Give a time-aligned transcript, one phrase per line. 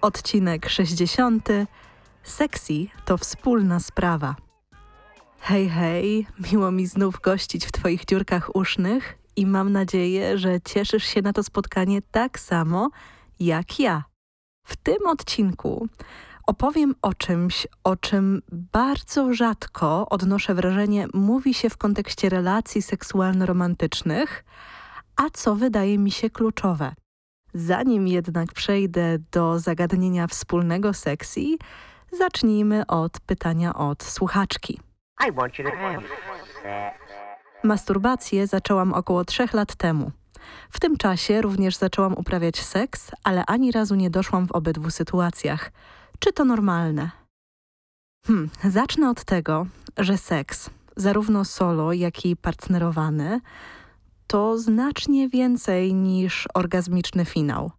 [0.00, 1.48] Odcinek 60.
[2.22, 4.36] Sexy to wspólna sprawa.
[5.40, 11.04] Hej, hej, miło mi znów gościć w Twoich dziurkach usznych i mam nadzieję, że cieszysz
[11.04, 12.90] się na to spotkanie tak samo
[13.40, 14.04] jak ja.
[14.66, 15.88] W tym odcinku
[16.46, 24.44] opowiem o czymś, o czym bardzo rzadko, odnoszę wrażenie, mówi się w kontekście relacji seksualno-romantycznych,
[25.16, 26.94] a co wydaje mi się kluczowe.
[27.58, 31.40] Zanim jednak przejdę do zagadnienia wspólnego sexy,
[32.12, 34.80] zacznijmy od pytania od słuchaczki.
[35.28, 36.02] I want you to have
[36.62, 37.12] sex.
[37.64, 40.10] Masturbację zaczęłam około trzech lat temu.
[40.70, 45.72] W tym czasie również zaczęłam uprawiać seks, ale ani razu nie doszłam w obydwu sytuacjach.
[46.18, 47.10] Czy to normalne?
[48.26, 49.66] Hmm, zacznę od tego,
[49.98, 53.40] że seks, zarówno solo, jak i partnerowany,
[54.26, 57.70] to znacznie więcej niż orgazmiczny finał.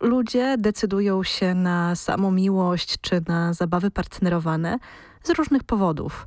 [0.00, 4.78] Ludzie decydują się na samomiłość czy na zabawy partnerowane
[5.22, 6.26] z różnych powodów.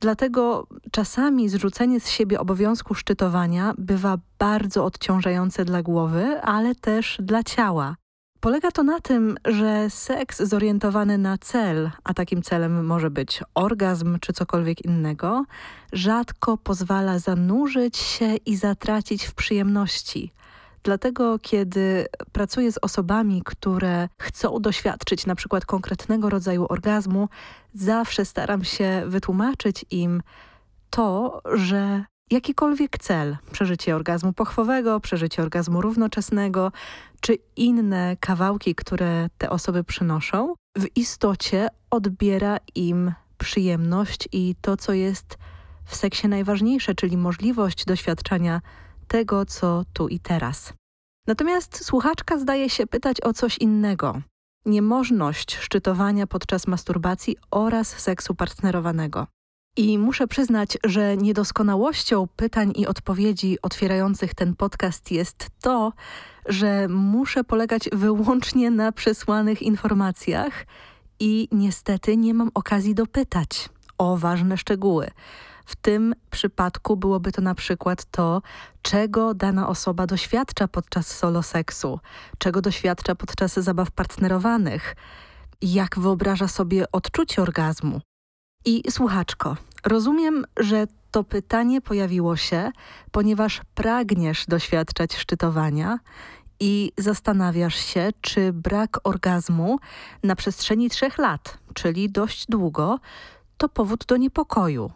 [0.00, 7.42] Dlatego czasami zrzucenie z siebie obowiązku szczytowania bywa bardzo odciążające dla głowy, ale też dla
[7.42, 7.96] ciała.
[8.40, 14.18] Polega to na tym, że seks zorientowany na cel, a takim celem może być orgazm
[14.20, 15.44] czy cokolwiek innego,
[15.92, 20.32] rzadko pozwala zanurzyć się i zatracić w przyjemności.
[20.82, 27.28] Dlatego, kiedy pracuję z osobami, które chcą doświadczyć na przykład konkretnego rodzaju orgazmu,
[27.74, 30.22] zawsze staram się wytłumaczyć im
[30.90, 36.72] to, że jakikolwiek cel, przeżycie orgazmu pochwowego, przeżycie orgazmu równoczesnego,
[37.20, 44.92] czy inne kawałki, które te osoby przynoszą, w istocie odbiera im przyjemność i to, co
[44.92, 45.38] jest
[45.84, 48.60] w seksie najważniejsze, czyli możliwość doświadczania
[49.08, 50.72] tego, co tu i teraz.
[51.26, 54.20] Natomiast słuchaczka zdaje się pytać o coś innego.
[54.66, 59.26] Niemożność szczytowania podczas masturbacji oraz seksu partnerowanego.
[59.78, 65.92] I muszę przyznać, że niedoskonałością pytań i odpowiedzi otwierających ten podcast jest to,
[66.46, 70.66] że muszę polegać wyłącznie na przesłanych informacjach
[71.20, 73.68] i niestety nie mam okazji dopytać
[73.98, 75.10] o ważne szczegóły.
[75.66, 78.42] W tym przypadku byłoby to na przykład to,
[78.82, 82.00] czego dana osoba doświadcza podczas solo seksu,
[82.38, 84.96] czego doświadcza podczas zabaw partnerowanych,
[85.62, 88.00] jak wyobraża sobie odczucie orgazmu.
[88.64, 92.70] I słuchaczko, rozumiem, że to pytanie pojawiło się,
[93.10, 95.98] ponieważ pragniesz doświadczać szczytowania
[96.60, 99.78] i zastanawiasz się, czy brak orgazmu
[100.22, 102.98] na przestrzeni trzech lat, czyli dość długo,
[103.56, 104.90] to powód do niepokoju.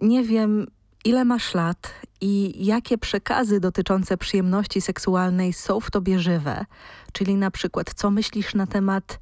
[0.00, 0.66] Nie wiem,
[1.04, 6.64] ile masz lat i jakie przekazy dotyczące przyjemności seksualnej są w tobie żywe,
[7.12, 9.20] czyli na przykład co myślisz na temat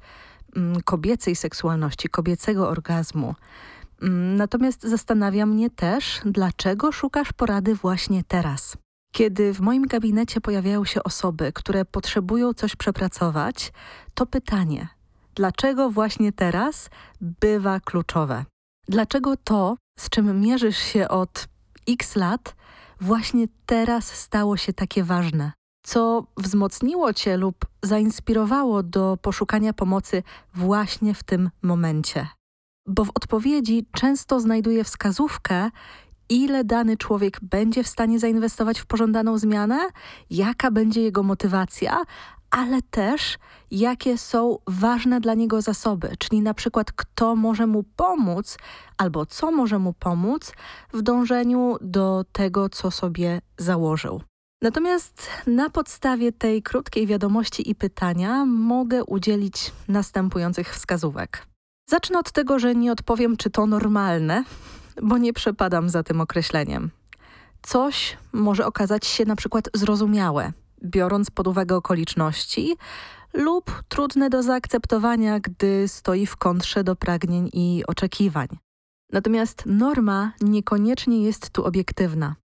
[0.55, 3.35] mm, kobiecej seksualności, kobiecego orgazmu.
[4.01, 8.77] Mm, Natomiast zastanawia mnie też, dlaczego szukasz porady właśnie teraz.
[9.13, 13.71] Kiedy w moim gabinecie pojawiają się osoby, które potrzebują coś przepracować,
[14.13, 14.87] to pytanie,
[15.35, 16.89] dlaczego właśnie teraz
[17.21, 18.45] bywa kluczowe?
[18.87, 21.47] Dlaczego to, z czym mierzysz się od
[21.89, 22.55] x lat,
[23.01, 25.51] właśnie teraz stało się takie ważne?
[25.85, 32.27] Co wzmocniło cię lub zainspirowało do poszukania pomocy właśnie w tym momencie?
[32.87, 35.69] Bo w odpowiedzi często znajduję wskazówkę,
[36.29, 39.79] ile dany człowiek będzie w stanie zainwestować w pożądaną zmianę,
[40.29, 42.03] jaka będzie jego motywacja,
[42.49, 43.37] ale też
[43.71, 48.57] jakie są ważne dla niego zasoby, czyli na przykład kto może mu pomóc
[48.97, 50.53] albo co może mu pomóc
[50.93, 54.21] w dążeniu do tego, co sobie założył.
[54.61, 61.47] Natomiast na podstawie tej krótkiej wiadomości i pytania mogę udzielić następujących wskazówek.
[61.89, 64.43] Zacznę od tego, że nie odpowiem, czy to normalne,
[65.01, 66.91] bo nie przepadam za tym określeniem.
[67.61, 70.51] Coś może okazać się na przykład zrozumiałe,
[70.83, 72.75] biorąc pod uwagę okoliczności,
[73.33, 78.47] lub trudne do zaakceptowania, gdy stoi w kontrze do pragnień i oczekiwań.
[79.13, 82.35] Natomiast norma niekoniecznie jest tu obiektywna.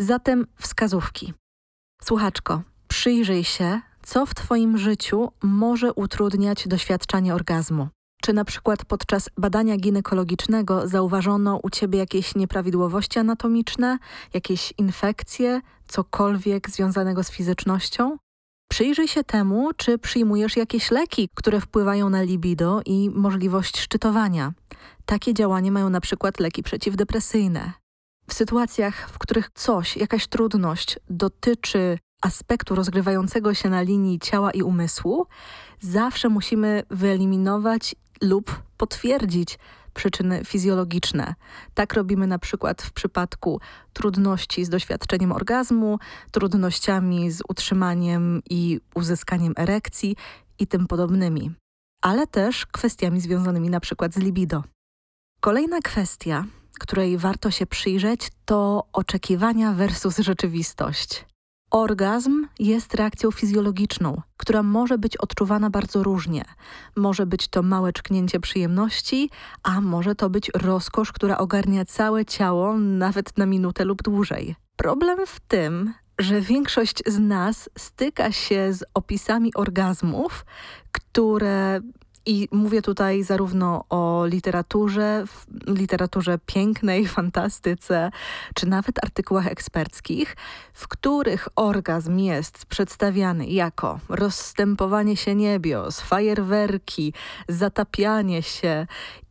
[0.00, 1.32] Zatem wskazówki.
[2.02, 7.88] Słuchaczko, przyjrzyj się, co w Twoim życiu może utrudniać doświadczanie orgazmu.
[8.22, 13.98] Czy na przykład podczas badania ginekologicznego zauważono u Ciebie jakieś nieprawidłowości anatomiczne,
[14.34, 18.16] jakieś infekcje, cokolwiek związanego z fizycznością?
[18.70, 24.52] Przyjrzyj się temu, czy przyjmujesz jakieś leki, które wpływają na libido i możliwość szczytowania.
[25.04, 27.72] Takie działanie mają na przykład leki przeciwdepresyjne.
[28.28, 34.62] W sytuacjach, w których coś, jakaś trudność dotyczy aspektu rozgrywającego się na linii ciała i
[34.62, 35.26] umysłu,
[35.80, 39.58] zawsze musimy wyeliminować lub potwierdzić
[39.94, 41.34] przyczyny fizjologiczne.
[41.74, 43.60] Tak robimy na przykład w przypadku
[43.92, 45.98] trudności z doświadczeniem orgazmu,
[46.30, 50.16] trudnościami z utrzymaniem i uzyskaniem erekcji
[50.58, 51.50] i tym podobnymi,
[52.02, 54.64] ale też kwestiami związanymi na przykład z libido.
[55.40, 56.44] Kolejna kwestia,
[56.80, 61.29] której warto się przyjrzeć, to oczekiwania versus rzeczywistość.
[61.70, 66.44] Orgazm jest reakcją fizjologiczną, która może być odczuwana bardzo różnie.
[66.96, 69.30] Może być to małe czknięcie przyjemności,
[69.62, 74.56] a może to być rozkosz, która ogarnia całe ciało nawet na minutę lub dłużej.
[74.76, 80.44] Problem w tym, że większość z nas styka się z opisami orgazmów,
[80.92, 81.80] które
[82.26, 85.24] i mówię tutaj zarówno o literaturze,
[85.66, 88.10] literaturze pięknej, fantastyce,
[88.54, 90.36] czy nawet artykułach eksperckich,
[90.72, 97.12] w których orgazm jest przedstawiany jako rozstępowanie się niebios, fajerwerki,
[97.48, 98.86] zatapianie się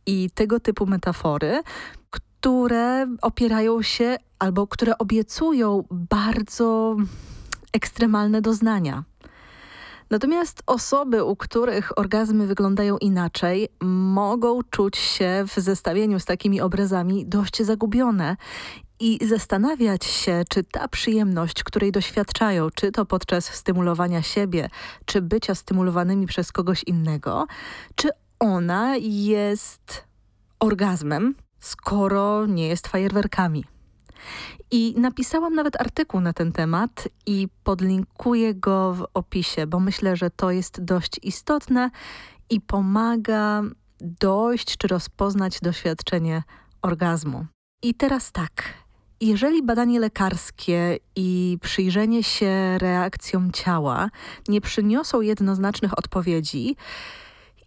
[0.06, 1.62] i tego typu metafory,
[2.10, 6.96] które opierają się albo które obiecują bardzo
[7.72, 9.04] ekstremalne doznania.
[10.10, 17.26] Natomiast osoby, u których orgazmy wyglądają inaczej, mogą czuć się w zestawieniu z takimi obrazami
[17.26, 18.36] dość zagubione
[19.00, 24.70] i zastanawiać się, czy ta przyjemność, której doświadczają, czy to podczas stymulowania siebie,
[25.04, 27.46] czy bycia stymulowanymi przez kogoś innego,
[27.94, 28.08] czy
[28.38, 30.04] ona jest
[30.60, 33.64] orgazmem, skoro nie jest fajerwerkami.
[34.70, 40.30] I napisałam nawet artykuł na ten temat i podlinkuję go w opisie, bo myślę, że
[40.30, 41.90] to jest dość istotne
[42.50, 43.62] i pomaga
[44.00, 46.42] dojść czy rozpoznać doświadczenie
[46.82, 47.46] orgazmu.
[47.82, 48.50] I teraz tak.
[49.20, 54.10] Jeżeli badanie lekarskie i przyjrzenie się reakcjom ciała
[54.48, 56.76] nie przyniosą jednoznacznych odpowiedzi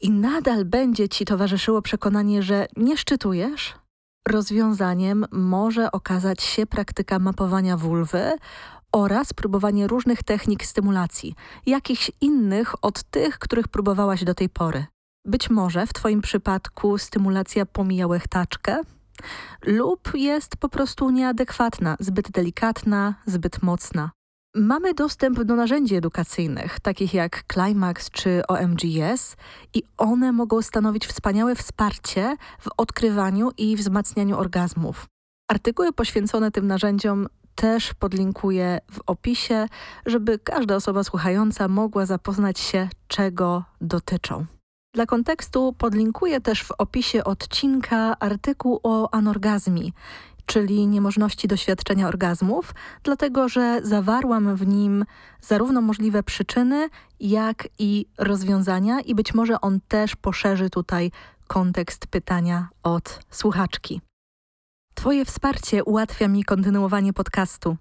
[0.02, 3.74] i nadal będzie ci towarzyszyło przekonanie, że nie szczytujesz,
[4.28, 8.38] Rozwiązaniem może okazać się praktyka mapowania wulwy
[8.92, 11.36] oraz próbowanie różnych technik stymulacji,
[11.66, 14.86] jakichś innych od tych, których próbowałaś do tej pory.
[15.26, 18.82] Być może w Twoim przypadku stymulacja pomija łechtaczkę
[19.66, 24.12] lub jest po prostu nieadekwatna, zbyt delikatna, zbyt mocna.
[24.56, 29.36] Mamy dostęp do narzędzi edukacyjnych, takich jak Climax czy OMGS,
[29.74, 35.06] i one mogą stanowić wspaniałe wsparcie w odkrywaniu i wzmacnianiu orgazmów.
[35.52, 39.68] Artykuły poświęcone tym narzędziom też podlinkuję w opisie,
[40.06, 44.46] żeby każda osoba słuchająca mogła zapoznać się, czego dotyczą.
[44.96, 49.94] Dla kontekstu podlinkuję też w opisie odcinka artykuł o anorgazmii
[50.46, 52.74] czyli niemożności doświadczenia orgazmów,
[53.04, 55.06] dlatego że zawarłam w nim
[55.42, 61.12] zarówno możliwe przyczyny, jak i rozwiązania i być może on też poszerzy tutaj
[61.48, 64.02] kontekst pytania od słuchaczki.
[64.96, 67.78] Twoje wsparcie ułatwia mi kontynuowanie podcastu.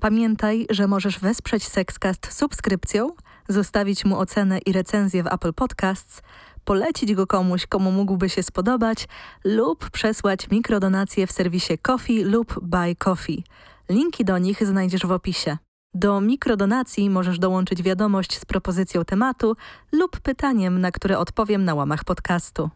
[0.00, 3.10] Pamiętaj, że możesz wesprzeć Sexcast subskrypcją,
[3.48, 6.22] zostawić mu ocenę i recenzję w Apple Podcasts–
[6.64, 9.08] polecić go komuś, komu mógłby się spodobać
[9.44, 13.44] lub przesłać mikrodonacje w serwisie Coffee lub Buy Coffee.
[13.88, 15.56] Linki do nich znajdziesz w opisie.
[15.94, 19.56] Do mikrodonacji możesz dołączyć wiadomość z propozycją tematu
[19.92, 22.70] lub pytaniem, na które odpowiem na łamach podcastu.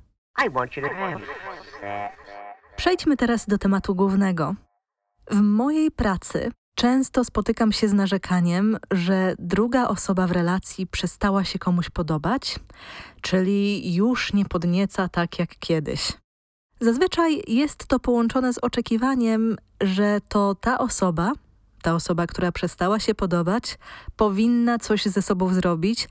[2.77, 4.55] Przejdźmy teraz do tematu głównego.
[5.31, 11.59] W mojej pracy Często spotykam się z narzekaniem, że druga osoba w relacji przestała się
[11.59, 12.59] komuś podobać,
[13.21, 16.13] czyli już nie podnieca tak jak kiedyś.
[16.81, 21.33] Zazwyczaj jest to połączone z oczekiwaniem, że to ta osoba,
[21.83, 23.79] ta osoba, która przestała się podobać,
[24.17, 26.09] powinna coś ze sobą zrobić,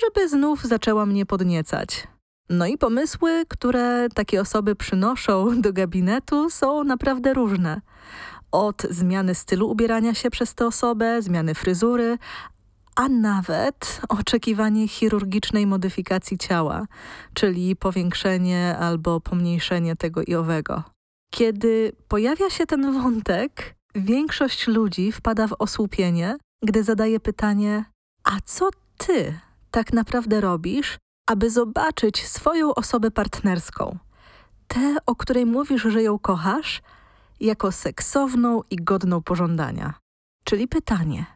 [0.00, 2.06] żeby znów zaczęła mnie podniecać.
[2.50, 7.80] No i pomysły, które takie osoby przynoszą do gabinetu, są naprawdę różne
[8.54, 12.18] od zmiany stylu ubierania się przez tę osobę, zmiany fryzury,
[12.96, 16.86] a nawet oczekiwanie chirurgicznej modyfikacji ciała,
[17.34, 20.82] czyli powiększenie albo pomniejszenie tego i owego.
[21.30, 27.84] Kiedy pojawia się ten wątek, większość ludzi wpada w osłupienie, gdy zadaje pytanie:
[28.24, 29.38] A co ty
[29.70, 30.98] tak naprawdę robisz,
[31.30, 33.98] aby zobaczyć swoją osobę partnerską,
[34.68, 36.82] tę, o której mówisz, że ją kochasz,
[37.40, 39.94] jako seksowną i godną pożądania.
[40.44, 41.26] Czyli pytanie,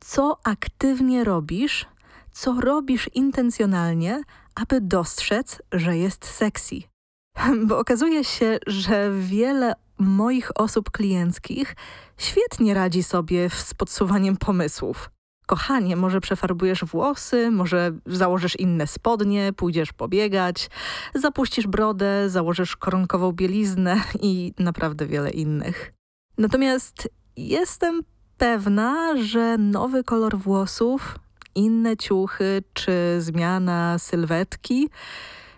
[0.00, 1.86] co aktywnie robisz,
[2.32, 4.22] co robisz intencjonalnie,
[4.54, 6.76] aby dostrzec, że jest sexy?
[7.66, 11.76] Bo okazuje się, że wiele moich osób klienckich
[12.18, 15.10] świetnie radzi sobie z podsuwaniem pomysłów.
[15.46, 20.70] Kochanie, może przefarbujesz włosy, może założysz inne spodnie, pójdziesz pobiegać,
[21.14, 25.92] zapuścisz brodę, założysz koronkową bieliznę i naprawdę wiele innych.
[26.38, 28.02] Natomiast jestem
[28.38, 31.18] pewna, że nowy kolor włosów,
[31.54, 34.88] inne ciuchy czy zmiana sylwetki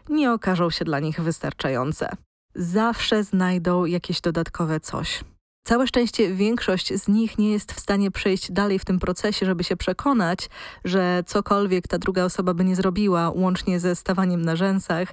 [0.09, 2.09] nie okażą się dla nich wystarczające.
[2.55, 5.25] Zawsze znajdą jakieś dodatkowe coś.
[5.69, 9.65] Całe szczęście większość z nich nie jest w stanie przejść dalej w tym procesie, żeby
[9.65, 10.51] się przekonać,
[10.85, 15.09] że cokolwiek ta druga osoba by nie zrobiła, łącznie ze stawaniem na rzęsach,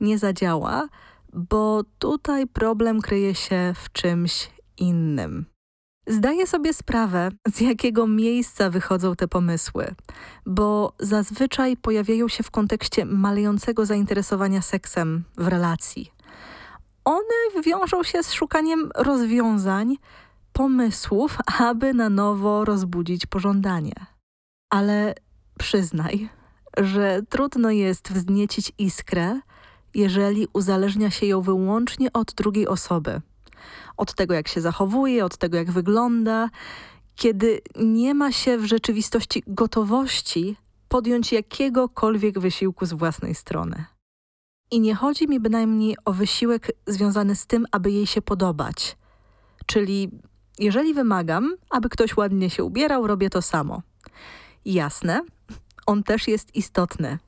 [0.00, 0.88] nie zadziała,
[1.32, 5.44] bo tutaj problem kryje się w czymś innym.
[6.06, 9.94] Zdaję sobie sprawę, z jakiego miejsca wychodzą te pomysły,
[10.46, 16.17] bo zazwyczaj pojawiają się w kontekście malejącego zainteresowania seksem w relacji.
[17.08, 19.96] One wiążą się z szukaniem rozwiązań,
[20.52, 23.92] pomysłów, aby na nowo rozbudzić pożądanie.
[24.70, 25.14] Ale
[25.58, 26.28] przyznaj,
[26.78, 29.40] że trudno jest wzniecić iskrę,
[29.94, 33.20] jeżeli uzależnia się ją wyłącznie od drugiej osoby.
[33.96, 36.50] Od tego, jak się zachowuje, od tego, jak wygląda,
[37.16, 40.56] kiedy nie ma się w rzeczywistości gotowości
[40.88, 43.97] podjąć jakiegokolwiek wysiłku z własnej strony.
[44.70, 48.96] I nie chodzi mi bynajmniej o wysiłek związany z tym, aby jej się podobać.
[49.66, 50.10] Czyli
[50.58, 53.82] jeżeli wymagam, aby ktoś ładnie się ubierał, robię to samo.
[54.64, 55.22] Jasne,
[55.86, 57.18] on też jest istotny.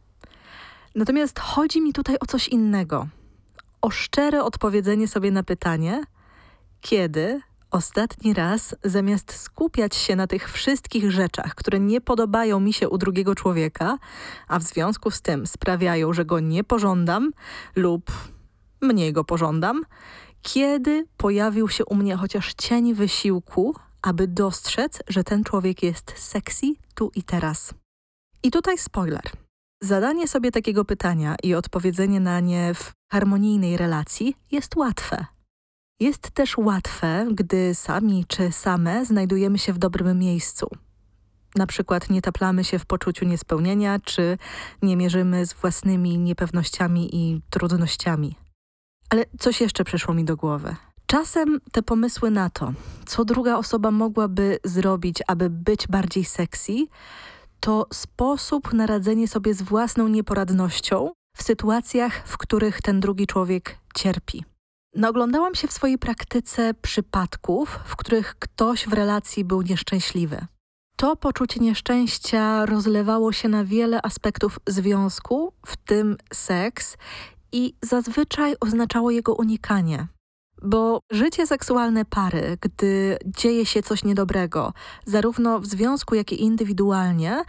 [0.95, 3.07] Natomiast chodzi mi tutaj o coś innego.
[3.83, 6.05] O szczere odpowiedzenie sobie na pytanie,
[6.81, 12.89] kiedy ostatni raz, zamiast skupiać się na tych wszystkich rzeczach, które nie podobają mi się
[12.89, 13.99] u drugiego człowieka,
[14.49, 17.31] a w związku z tym sprawiają, że go nie pożądam
[17.77, 18.11] lub
[18.81, 19.83] mniej go pożądam,
[20.43, 26.67] kiedy pojawił się u mnie chociaż cień wysiłku, aby dostrzec, że ten człowiek jest sexy
[26.95, 27.75] tu i teraz.
[28.43, 29.23] I tutaj spoiler.
[29.83, 35.27] Zadanie sobie takiego pytania i odpowiedzenie na nie w harmonijnej relacji jest łatwe.
[36.01, 40.69] Jest też łatwe, gdy sami czy same znajdujemy się w dobrym miejscu.
[41.55, 44.39] Na przykład nie taplamy się w poczuciu niespełnienia, czy
[44.83, 48.37] nie mierzymy z własnymi niepewnościami i trudnościami.
[49.11, 50.77] Ale coś jeszcze przyszło mi do głowy.
[51.07, 52.73] Czasem te pomysły na to,
[53.07, 56.73] co druga osoba mogłaby zrobić, aby być bardziej sexy,
[57.61, 63.79] to sposób na radzenie sobie z własną nieporadnością w sytuacjach, w których ten drugi człowiek
[63.95, 64.50] cierpi.
[64.95, 70.47] Naoglądałam się w swojej praktyce przypadków, w których ktoś w relacji był nieszczęśliwy.
[70.97, 76.97] To poczucie nieszczęścia rozlewało się na wiele aspektów związku, w tym seks,
[77.53, 80.07] i zazwyczaj oznaczało jego unikanie.
[80.63, 84.73] Bo życie seksualne pary, gdy dzieje się coś niedobrego,
[85.07, 87.45] zarówno w związku, jak i indywidualnie,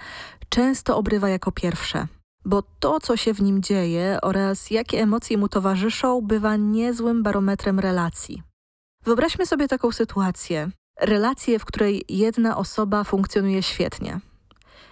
[0.50, 2.08] często obrywa jako pierwsze.
[2.46, 7.80] Bo to, co się w nim dzieje oraz jakie emocje mu towarzyszą, bywa niezłym barometrem
[7.80, 8.44] relacji.
[9.04, 10.70] Wyobraźmy sobie taką sytuację.
[11.02, 14.20] Relację, w której jedna osoba funkcjonuje świetnie.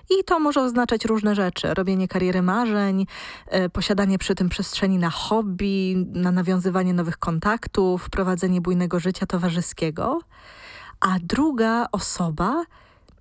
[0.09, 3.05] I to może oznaczać różne rzeczy: robienie kariery marzeń,
[3.47, 10.19] e, posiadanie przy tym przestrzeni na hobby, na nawiązywanie nowych kontaktów, prowadzenie bujnego życia towarzyskiego.
[10.99, 12.63] A druga osoba,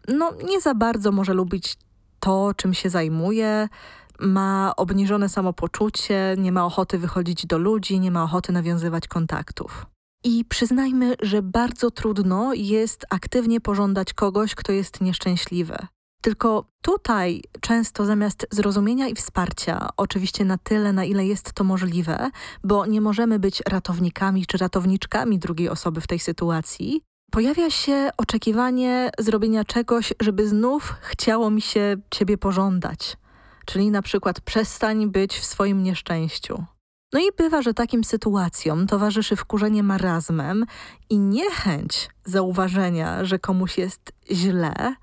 [0.09, 1.77] no nie za bardzo może lubić
[2.21, 3.69] to, czym się zajmuje,
[4.21, 9.87] ma obniżone samopoczucie, nie ma ochoty wychodzić do ludzi, nie ma ochoty nawiązywać kontaktów.
[10.25, 15.77] I przyznajmy, że bardzo trudno jest aktywnie pożądać kogoś, kto jest nieszczęśliwy.
[16.21, 22.31] Tylko tutaj często zamiast zrozumienia i wsparcia, oczywiście na tyle, na ile jest to możliwe,
[22.65, 29.11] bo nie możemy być ratownikami czy ratowniczkami drugiej osoby w tej sytuacji, pojawia się oczekiwanie
[29.19, 33.17] zrobienia czegoś, żeby znów chciało mi się ciebie pożądać.
[33.69, 36.65] Czyli na przykład przestań być w swoim nieszczęściu.
[37.13, 40.65] No i bywa, że takim sytuacjom towarzyszy wkurzenie marazmem
[41.11, 44.95] i niechęć zauważenia, że komuś jest źle,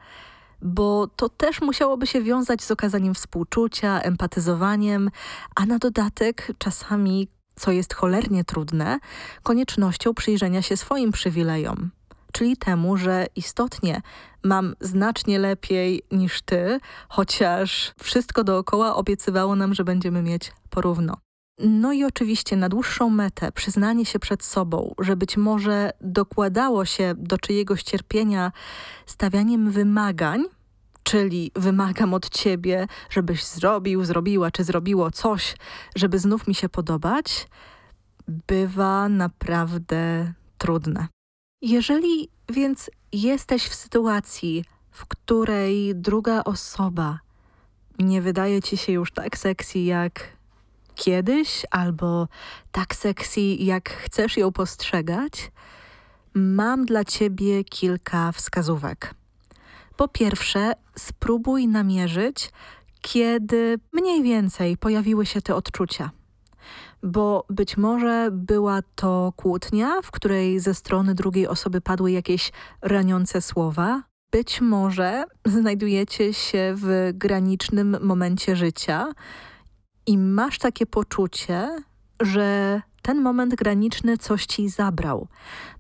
[0.61, 5.09] bo to też musiałoby się wiązać z okazaniem współczucia, empatyzowaniem,
[5.55, 8.99] a na dodatek czasami, co jest cholernie trudne,
[9.43, 11.91] koniecznością przyjrzenia się swoim przywilejom,
[12.35, 14.01] czyli temu, że istotnie
[14.43, 21.17] mam znacznie lepiej niż ty, chociaż wszystko dookoła obiecywało nam, że będziemy mieć porówno.
[21.59, 27.13] No i oczywiście na dłuższą metę przyznanie się przed sobą, że być może dokładało się
[27.17, 28.51] do czyjegoś cierpienia
[29.05, 30.43] stawianiem wymagań,
[31.03, 35.55] czyli wymagam od ciebie, żebyś zrobił, zrobiła czy zrobiło coś,
[35.95, 37.47] żeby znów mi się podobać,
[38.27, 41.14] bywa naprawdę trudne.
[41.65, 47.19] Jeżeli więc jesteś w sytuacji, w której druga osoba
[47.99, 50.27] nie wydaje ci się już tak sexy jak
[50.95, 52.27] kiedyś, albo
[52.71, 55.51] tak sexy jak chcesz ją postrzegać,
[56.33, 59.13] mam dla ciebie kilka wskazówek.
[59.97, 62.51] Po pierwsze, spróbuj namierzyć,
[63.01, 66.11] kiedy mniej więcej pojawiły się te odczucia.
[67.05, 73.41] Bo być może była to kłótnia, w której ze strony drugiej osoby padły jakieś raniące
[73.41, 74.03] słowa.
[74.31, 79.13] Być może znajdujecie się w granicznym momencie życia
[80.07, 81.83] i masz takie poczucie,
[82.21, 85.27] że ten moment graniczny coś ci zabrał.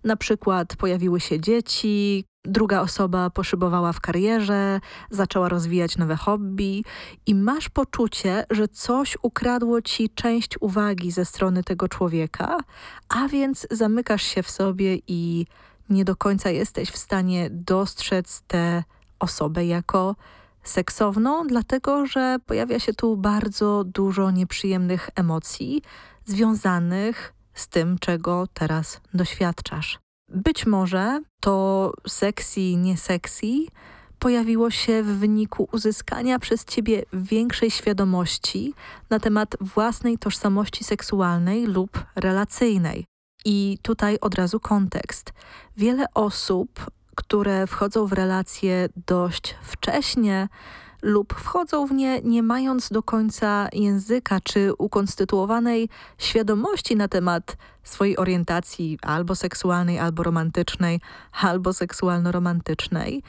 [0.03, 6.83] Na przykład pojawiły się dzieci, druga osoba poszybowała w karierze, zaczęła rozwijać nowe hobby
[7.25, 12.57] i masz poczucie, że coś ukradło ci część uwagi ze strony tego człowieka,
[13.09, 15.45] a więc zamykasz się w sobie i
[15.89, 18.83] nie do końca jesteś w stanie dostrzec tę
[19.19, 20.15] osobę jako
[20.63, 25.81] seksowną, dlatego że pojawia się tu bardzo dużo nieprzyjemnych emocji
[26.25, 30.04] związanych z tym, czego teraz doświadczasz.
[30.29, 33.47] Być może to sexy, nie sexy
[34.19, 38.73] pojawiło się w wyniku uzyskania przez ciebie większej świadomości
[39.09, 43.05] na temat własnej tożsamości seksualnej lub relacyjnej.
[43.45, 45.33] I tutaj od razu kontekst.
[45.77, 50.47] Wiele osób, które wchodzą w relacje dość wcześnie,
[51.05, 58.17] lub wchodzą w nie nie mając do końca języka czy ukonstytuowanej świadomości na temat swojej
[58.17, 61.01] orientacji albo seksualnej, albo romantycznej,
[61.41, 63.23] albo seksualno-romantycznej,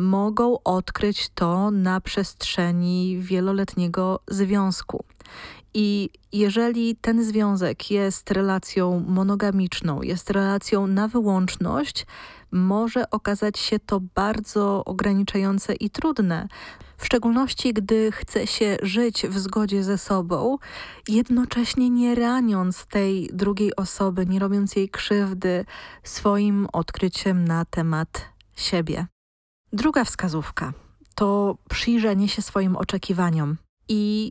[0.00, 5.04] mogą odkryć to na przestrzeni wieloletniego związku.
[5.74, 12.06] I jeżeli ten związek jest relacją monogamiczną, jest relacją na wyłączność,
[12.54, 16.48] może okazać się to bardzo ograniczające i trudne.
[16.96, 20.58] W szczególności, gdy chce się żyć w zgodzie ze sobą,
[21.08, 25.64] jednocześnie nie raniąc tej drugiej osoby, nie robiąc jej krzywdy
[26.02, 29.06] swoim odkryciem na temat siebie.
[29.72, 30.72] Druga wskazówka
[31.14, 33.56] to przyjrzenie się swoim oczekiwaniom.
[33.88, 34.30] I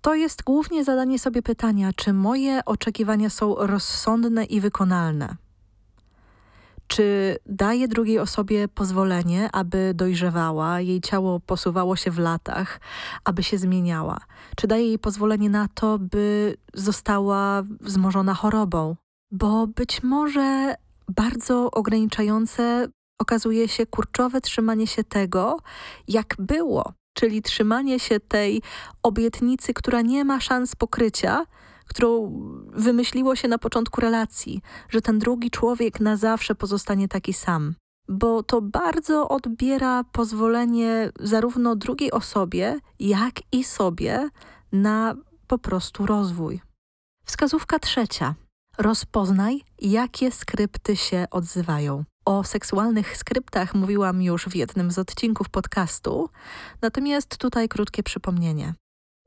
[0.00, 5.36] to jest głównie zadanie sobie pytania, czy moje oczekiwania są rozsądne i wykonalne.
[6.86, 12.80] Czy daje drugiej osobie pozwolenie, aby dojrzewała, jej ciało posuwało się w latach,
[13.24, 14.18] aby się zmieniała?
[14.56, 18.96] Czy daje jej pozwolenie na to, by została wzmożona chorobą?
[19.30, 20.74] Bo być może
[21.08, 25.58] bardzo ograniczające okazuje się kurczowe trzymanie się tego,
[26.08, 28.62] jak było, czyli trzymanie się tej
[29.02, 31.46] obietnicy, która nie ma szans pokrycia,
[31.84, 32.32] którą
[32.72, 37.74] wymyśliło się na początku relacji, że ten drugi człowiek na zawsze pozostanie taki sam.
[38.08, 44.28] Bo to bardzo odbiera pozwolenie zarówno drugiej osobie, jak i sobie
[44.72, 45.14] na
[45.46, 46.60] po prostu rozwój.
[47.24, 48.34] Wskazówka trzecia.
[48.78, 52.04] Rozpoznaj, jakie skrypty się odzywają.
[52.24, 56.28] O seksualnych skryptach mówiłam już w jednym z odcinków podcastu,
[56.82, 58.74] natomiast tutaj krótkie przypomnienie.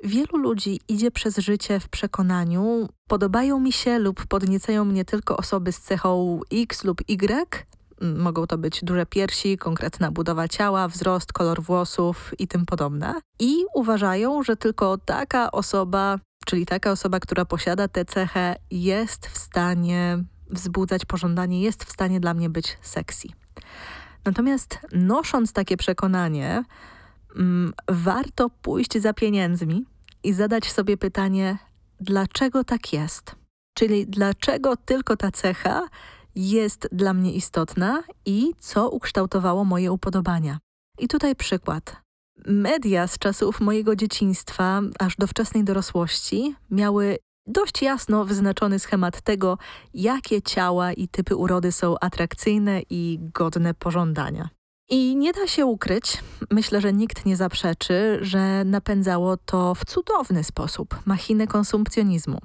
[0.03, 5.71] Wielu ludzi idzie przez życie w przekonaniu, podobają mi się lub podniecają mnie tylko osoby
[5.71, 7.65] z cechą X lub Y.
[8.01, 13.13] Mogą to być duże piersi, konkretna budowa ciała, wzrost, kolor włosów i tym podobne.
[13.39, 19.37] I uważają, że tylko taka osoba, czyli taka osoba, która posiada tę cechę, jest w
[19.37, 23.27] stanie wzbudzać pożądanie, jest w stanie dla mnie być sexy.
[24.25, 26.63] Natomiast nosząc takie przekonanie,
[27.87, 29.85] warto pójść za pieniędzmi
[30.23, 31.57] i zadać sobie pytanie,
[31.99, 33.35] dlaczego tak jest?
[33.77, 35.87] Czyli dlaczego tylko ta cecha
[36.35, 40.59] jest dla mnie istotna i co ukształtowało moje upodobania.
[40.99, 41.95] I tutaj przykład.
[42.45, 47.17] Media z czasów mojego dzieciństwa aż do wczesnej dorosłości miały
[47.47, 49.57] dość jasno wyznaczony schemat tego,
[49.93, 54.49] jakie ciała i typy urody są atrakcyjne i godne pożądania.
[54.89, 60.43] I nie da się ukryć, myślę, że nikt nie zaprzeczy, że napędzało to w cudowny
[60.43, 62.37] sposób machinę konsumpcjonizmu,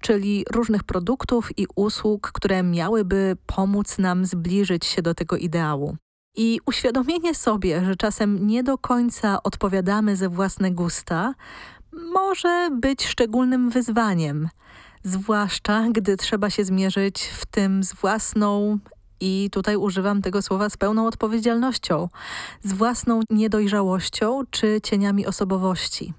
[0.00, 5.96] czyli różnych produktów i usług, które miałyby pomóc nam zbliżyć się do tego ideału.
[6.36, 11.34] I uświadomienie sobie, że czasem nie do końca odpowiadamy ze własne gusta,
[11.92, 14.48] może być szczególnym wyzwaniem,
[15.02, 18.78] zwłaszcza gdy trzeba się zmierzyć w tym z własną
[19.20, 22.08] i tutaj używam tego słowa z pełną odpowiedzialnością,
[22.62, 26.14] z własną niedojrzałością czy cieniami osobowości.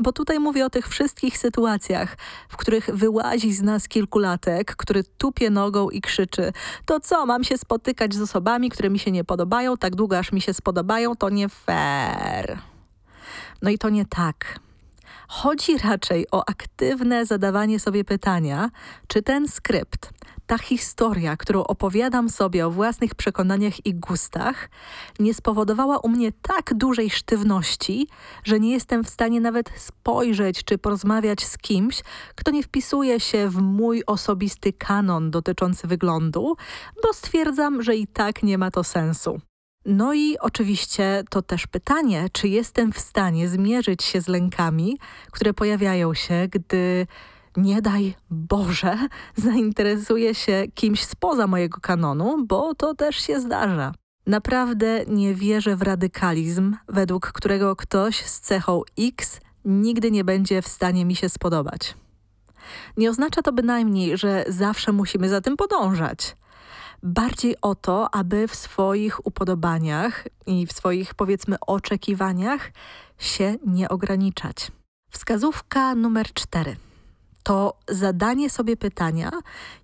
[0.00, 2.16] Bo tutaj mówię o tych wszystkich sytuacjach,
[2.48, 6.52] w których wyłazi z nas kilkulatek, który tupie nogą i krzyczy
[6.84, 10.32] to co, mam się spotykać z osobami, które mi się nie podobają, tak długo aż
[10.32, 12.58] mi się spodobają, to nie fair.
[13.62, 14.58] No i to nie tak.
[15.28, 18.70] Chodzi raczej o aktywne zadawanie sobie pytania,
[19.06, 20.10] czy ten skrypt,
[20.48, 24.70] ta historia, którą opowiadam sobie o własnych przekonaniach i gustach,
[25.18, 28.08] nie spowodowała u mnie tak dużej sztywności,
[28.44, 32.00] że nie jestem w stanie nawet spojrzeć czy porozmawiać z kimś,
[32.34, 36.56] kto nie wpisuje się w mój osobisty kanon dotyczący wyglądu,
[37.02, 39.40] bo stwierdzam, że i tak nie ma to sensu.
[39.84, 44.98] No i oczywiście to też pytanie, czy jestem w stanie zmierzyć się z lękami,
[45.30, 47.06] które pojawiają się, gdy
[47.58, 48.98] nie daj Boże,
[49.36, 53.92] zainteresuję się kimś spoza mojego kanonu, bo to też się zdarza.
[54.26, 60.68] Naprawdę nie wierzę w radykalizm, według którego ktoś z cechą X nigdy nie będzie w
[60.68, 61.94] stanie mi się spodobać.
[62.96, 66.36] Nie oznacza to bynajmniej, że zawsze musimy za tym podążać.
[67.02, 72.70] Bardziej o to, aby w swoich upodobaniach i w swoich, powiedzmy, oczekiwaniach
[73.18, 74.72] się nie ograniczać.
[75.10, 76.76] Wskazówka numer cztery
[77.42, 79.30] to zadanie sobie pytania,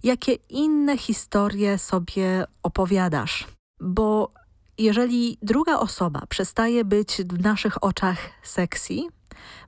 [0.03, 3.47] jakie inne historie sobie opowiadasz.
[3.81, 4.31] Bo
[4.79, 8.95] jeżeli druga osoba przestaje być w naszych oczach sexy,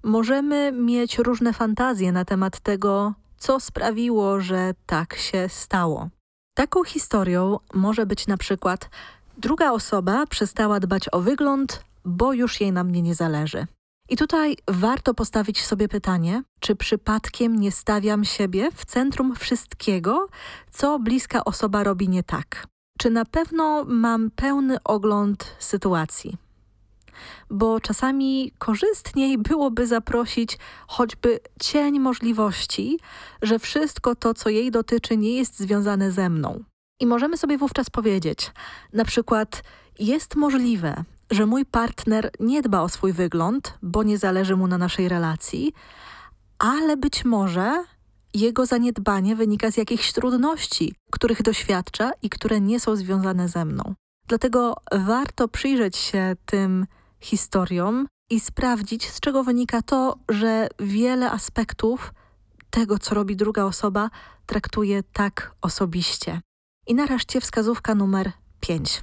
[0.02, 6.08] możemy mieć różne fantazje na temat tego, co sprawiło, że tak się stało.
[6.54, 8.90] Taką historią może być na przykład
[9.38, 13.66] druga osoba przestała dbać o wygląd, bo już jej na mnie nie zależy.
[14.08, 20.28] I tutaj warto postawić sobie pytanie, czy przypadkiem nie stawiam siebie w centrum wszystkiego,
[20.70, 22.66] co bliska osoba robi nie tak.
[22.98, 26.36] Czy na pewno mam pełny ogląd sytuacji?
[27.50, 32.98] Bo czasami korzystniej byłoby zaprosić choćby cień możliwości,
[33.42, 36.64] że wszystko to, co jej dotyczy, nie jest związane ze mną.
[37.00, 38.52] I możemy sobie wówczas powiedzieć,
[38.92, 39.62] na przykład,
[39.98, 44.78] jest możliwe, że mój partner nie dba o swój wygląd, bo nie zależy mu na
[44.78, 45.72] naszej relacji,
[46.58, 47.84] ale być może
[48.34, 53.94] jego zaniedbanie wynika z jakichś trudności, których doświadcza i które nie są związane ze mną.
[54.28, 56.86] Dlatego warto przyjrzeć się tym
[57.20, 62.12] historiom i sprawdzić, z czego wynika to, że wiele aspektów
[62.70, 64.10] tego, co robi druga osoba,
[64.46, 66.40] traktuje tak osobiście.
[66.86, 69.00] I nareszcie wskazówka numer 5.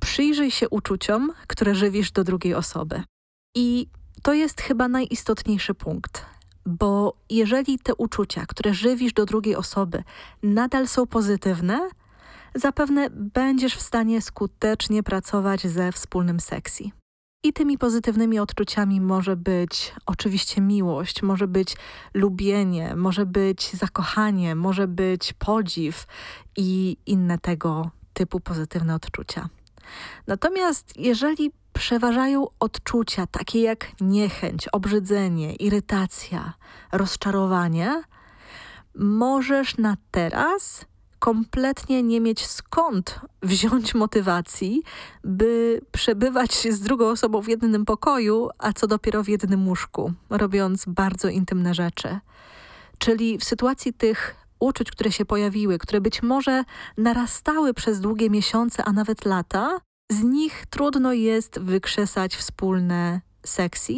[0.00, 3.02] Przyjrzyj się uczuciom, które żywisz do drugiej osoby.
[3.54, 3.86] I
[4.22, 6.26] to jest chyba najistotniejszy punkt,
[6.66, 10.04] bo jeżeli te uczucia, które żywisz do drugiej osoby,
[10.42, 11.88] nadal są pozytywne,
[12.54, 16.92] zapewne będziesz w stanie skutecznie pracować ze wspólnym seksji.
[17.44, 21.76] I tymi pozytywnymi odczuciami może być oczywiście miłość, może być
[22.14, 26.06] lubienie, może być zakochanie, może być podziw
[26.56, 29.48] i inne tego typu pozytywne odczucia.
[30.26, 36.52] Natomiast jeżeli przeważają odczucia takie jak niechęć, obrzydzenie, irytacja,
[36.92, 38.02] rozczarowanie,
[38.94, 40.84] możesz na teraz
[41.18, 44.82] kompletnie nie mieć skąd wziąć motywacji,
[45.24, 50.84] by przebywać z drugą osobą w jednym pokoju, a co dopiero w jednym łóżku, robiąc
[50.86, 52.18] bardzo intymne rzeczy.
[52.98, 56.64] Czyli w sytuacji tych uczuć, które się pojawiły, które być może
[56.96, 63.94] narastały przez długie miesiące, a nawet lata, z nich trudno jest wykrzesać wspólne seksy.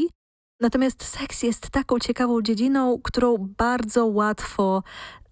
[0.61, 4.83] Natomiast seks jest taką ciekawą dziedziną, którą bardzo łatwo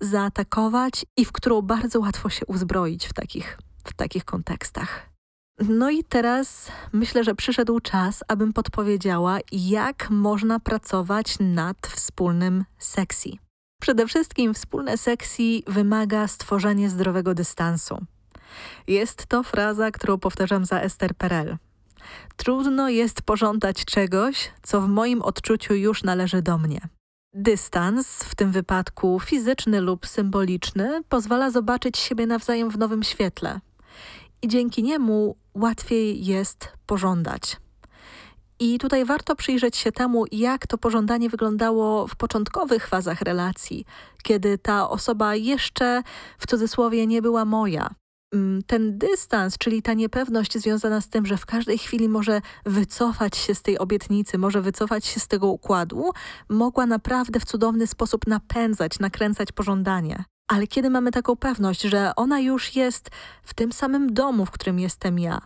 [0.01, 5.11] zaatakować i w którą bardzo łatwo się uzbroić w takich, w takich kontekstach.
[5.69, 13.31] No i teraz myślę, że przyszedł czas, abym podpowiedziała, jak można pracować nad wspólnym seksy.
[13.81, 17.99] Przede wszystkim wspólne seksy wymaga stworzenia zdrowego dystansu.
[18.87, 21.57] Jest to fraza, którą powtarzam za Esther Perel.
[22.37, 26.81] Trudno jest pożądać czegoś, co w moim odczuciu już należy do mnie.
[27.35, 33.61] Dystans, w tym wypadku fizyczny lub symboliczny, pozwala zobaczyć siebie nawzajem w nowym świetle.
[34.43, 37.57] i dzięki niemu łatwiej jest pożądać.
[38.63, 43.85] I tutaj warto przyjrzeć się temu, jak to pożądanie wyglądało w początkowych fazach relacji,
[44.23, 46.03] kiedy ta osoba jeszcze
[46.39, 47.91] w cudzysłowie nie była moja.
[48.35, 53.37] Mm, Ten dystans, czyli ta niepewność związana z tym, że w każdej chwili może wycofać
[53.37, 56.11] się z tej obietnicy, może wycofać się z tego układu,
[56.49, 60.25] mogła naprawdę w cudowny sposób napędzać, nakręcać pożądanie.
[60.49, 63.11] Ale kiedy mamy taką pewność, że ona już jest
[63.43, 65.41] w tym samym domu, w którym jestem ja,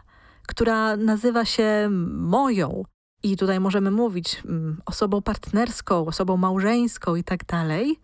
[0.47, 2.85] która nazywa się moją,
[3.25, 8.01] i tutaj możemy mówić mm, osobą partnerską, osobą małżeńską i tak dalej,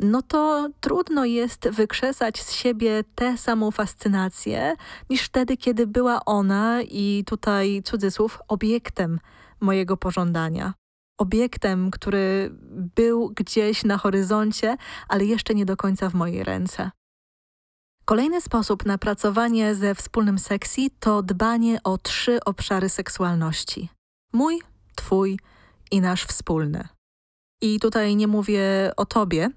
[0.00, 4.74] no to trudno jest wykrzesać z siebie tę samą fascynację
[5.10, 9.20] niż wtedy, kiedy była ona i tutaj cudzysłów obiektem
[9.60, 10.74] mojego pożądania.
[11.18, 12.50] Obiektem, który
[12.96, 14.76] był gdzieś na horyzoncie,
[15.08, 16.90] ale jeszcze nie do końca w mojej ręce.
[18.04, 23.88] Kolejny sposób na pracowanie ze wspólnym seksji to dbanie o trzy obszary seksualności.
[24.32, 24.62] Mój,
[24.94, 25.38] twój
[25.90, 26.88] i nasz wspólny.
[27.60, 29.50] I tutaj nie mówię o tobie,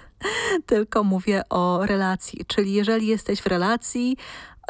[0.66, 2.44] tylko mówię o relacji.
[2.46, 4.16] Czyli jeżeli jesteś w relacji,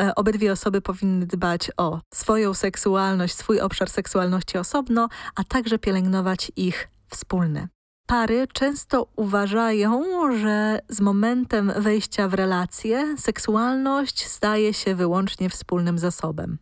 [0.01, 6.53] e, obydwie osoby powinny dbać o swoją seksualność, swój obszar seksualności osobno, a także pielęgnować
[6.57, 7.69] ich wspólny.
[8.07, 10.03] Pary często uważają,
[10.39, 16.59] że z momentem wejścia w relację seksualność staje się wyłącznie wspólnym zasobem.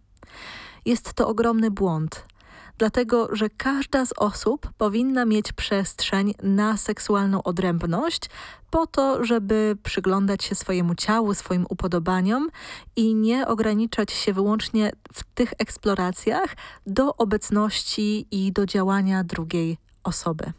[0.85, 2.32] Jest to ogromny błąd
[2.79, 8.31] dlatego że każda z osób powinna mieć przestrzeń na seksualną odrębność
[8.71, 12.49] po to, żeby przyglądać się swojemu ciału, swoim upodobaniom
[12.97, 16.57] i nie ograniczać się wyłącznie w tych eksploracjach
[16.87, 20.53] do obecności i do działania drugiej osoby.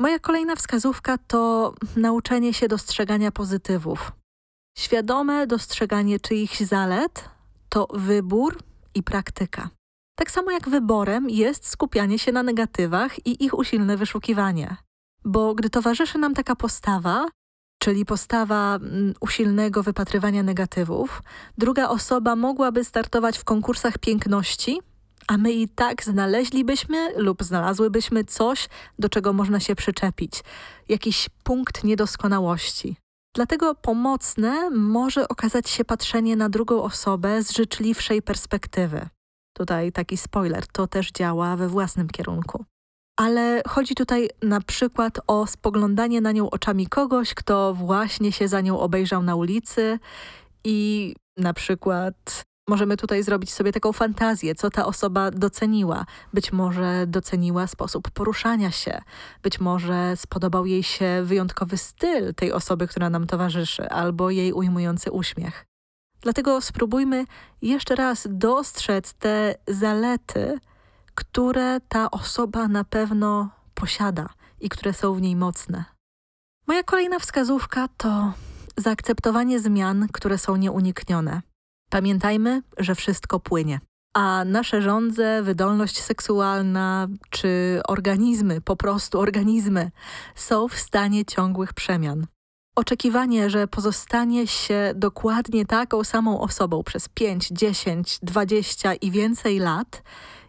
[0.00, 4.12] Moja kolejna wskazówka to nauczenie się dostrzegania pozytywów.
[4.78, 7.28] Świadome dostrzeganie czyichś zalet
[7.68, 8.58] to wybór
[8.94, 9.70] i praktyka.
[10.14, 14.76] Tak samo jak wyborem jest skupianie się na negatywach i ich usilne wyszukiwanie.
[15.24, 17.26] Bo gdy towarzyszy nam taka postawa,
[17.78, 21.22] czyli postawa mm, usilnego wypatrywania negatywów,
[21.58, 24.80] druga osoba mogłaby startować w konkursach piękności,
[25.28, 28.68] a my i tak znaleźlibyśmy lub znalazłybyśmy coś,
[28.98, 30.44] do czego można się przyczepić,
[30.88, 32.96] jakiś punkt niedoskonałości.
[33.34, 39.08] Dlatego pomocne może okazać się patrzenie na drugą osobę z życzliwszej perspektywy.
[39.60, 42.64] Tutaj taki spoiler, to też działa we własnym kierunku.
[43.18, 48.60] Ale chodzi tutaj na przykład o spoglądanie na nią oczami kogoś, kto właśnie się za
[48.60, 49.98] nią obejrzał na ulicy
[50.64, 56.06] i na przykład możemy tutaj zrobić sobie taką fantazję, co ta osoba doceniła.
[56.32, 59.02] Być może doceniła sposób poruszania się,
[59.42, 65.10] być może spodobał jej się wyjątkowy styl tej osoby, która nam towarzyszy, albo jej ujmujący
[65.10, 65.69] uśmiech.
[66.20, 67.24] Dlatego spróbujmy
[67.62, 70.58] jeszcze raz dostrzec te zalety,
[71.14, 74.28] które ta osoba na pewno posiada
[74.60, 75.84] i które są w niej mocne.
[76.66, 78.32] Moja kolejna wskazówka to
[78.76, 81.42] zaakceptowanie zmian, które są nieuniknione.
[81.90, 83.80] Pamiętajmy, że wszystko płynie.
[84.14, 89.90] A nasze żądze, wydolność seksualna czy organizmy, po prostu organizmy,
[90.34, 92.26] są w stanie ciągłych przemian.
[92.76, 100.02] Oczekiwanie, że pozostanie się dokładnie taką samą osobą przez 5, 10, 20 i więcej lat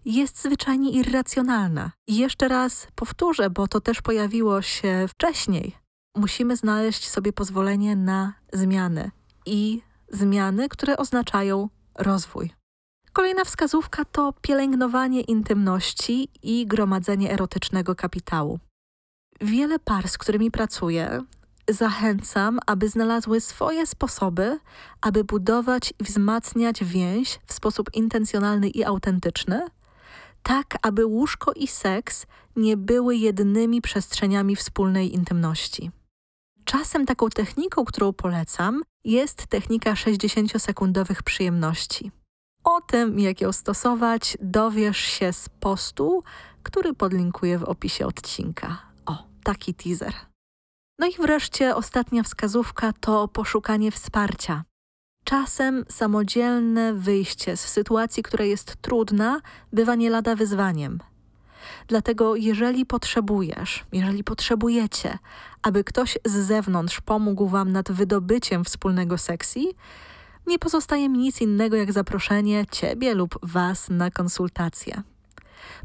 [0.06, 1.92] jest zwyczajnie irracjonalne.
[2.08, 5.76] I jeszcze raz powtórzę, bo to też pojawiło się wcześniej.
[6.16, 9.12] Musimy znaleźć sobie pozwolenie na zmiany
[9.46, 12.52] i zmiany, które oznaczają rozwój.
[13.14, 18.60] Kolejna wskazówka to pielęgnowanie intymności i gromadzenie erotycznego kapitału.
[19.42, 21.24] Wiele par, z którymi pracuję,
[21.70, 24.60] zachęcam, aby znalazły swoje sposoby,
[25.02, 29.68] aby budować i wzmacniać więź w sposób intencjonalny i autentyczny,
[30.44, 35.92] tak aby łóżko i seks nie były jedynymi przestrzeniami wspólnej intymności.
[36.66, 42.12] Czasem taką techniką, którą polecam, jest technika 60-sekundowych przyjemności.
[42.64, 46.24] O tym, jak ją stosować, dowiesz się z postu,
[46.64, 48.78] który podlinkuję w opisie odcinka.
[49.06, 50.31] O, taki teaser.
[51.02, 54.64] No i wreszcie ostatnia wskazówka to poszukanie wsparcia.
[55.24, 59.42] Czasem samodzielne wyjście z sytuacji, która jest trudna,
[59.74, 61.00] bywa nie lada wyzwaniem.
[61.88, 65.18] Dlatego, jeżeli potrzebujesz, jeżeli potrzebujecie,
[65.62, 69.68] aby ktoś z zewnątrz pomógł Wam nad wydobyciem wspólnego seksji,
[70.48, 75.04] nie pozostaje mi nic innego jak zaproszenie Ciebie lub Was na konsultację.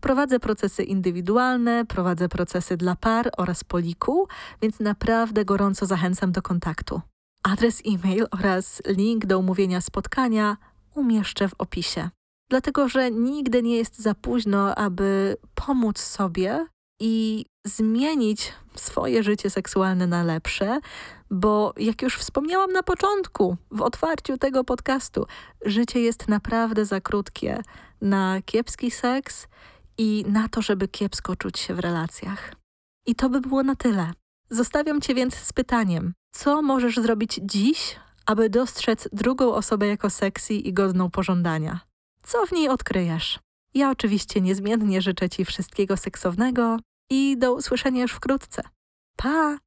[0.01, 4.29] Prowadzę procesy indywidualne, prowadzę procesy dla par oraz poliku,
[4.63, 7.01] więc naprawdę gorąco zachęcam do kontaktu.
[7.43, 10.57] Adres e-mail oraz link do umówienia spotkania
[10.95, 12.11] umieszczę w opisie.
[12.51, 16.67] Dlatego, że nigdy nie jest za późno, aby pomóc sobie
[17.01, 20.81] i zmienić swoje życie seksualne na lepsze,
[21.31, 25.27] bo jak już wspomniałam na początku, w otwarciu tego podcastu,
[25.65, 27.63] życie jest naprawdę za krótkie
[28.01, 29.47] na kiepski seks
[29.99, 32.53] i na to, żeby kiepsko czuć się w relacjach.
[33.07, 34.13] I to by było na tyle.
[34.51, 40.55] Zostawiam Cię więc z pytaniem: co możesz zrobić dziś, aby dostrzec drugą osobę jako sexy
[40.55, 41.81] i godną pożądania?
[42.23, 43.39] Co w niej odkryjesz?
[43.77, 46.79] Ja oczywiście niezmiennie życzę Ci wszystkiego seksownego
[47.11, 48.63] i do usłyszenia już wkrótce.
[49.17, 49.59] Pa!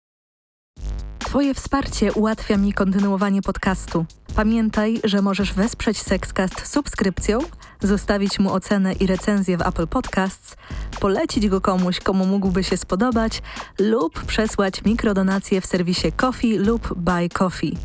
[1.20, 4.06] Twoje wsparcie ułatwia mi kontynuowanie podcastu.
[4.36, 7.40] Pamiętaj, że możesz wesprzeć Sexcast subskrypcją,
[7.82, 10.56] zostawić mu ocenę i recenzję w Apple Podcasts,
[11.00, 13.42] polecić go komuś, komu mógłby się spodobać
[13.80, 17.78] lub przesłać mikrodonacje w serwisie Coffee lub Buy Coffee.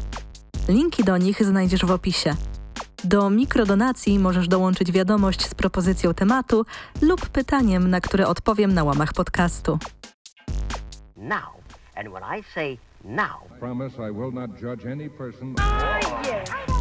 [0.69, 2.35] Linki do nich znajdziesz w opisie.
[3.05, 6.67] Do mikrodonacji możesz dołączyć wiadomość z propozycją tematu
[7.03, 9.79] lub pytaniem, na które odpowiem na łamach podcastu.
[11.17, 11.55] Now.
[11.97, 15.55] And when I say now, Promise I will not judge any person.
[15.59, 16.74] Oh, yeah.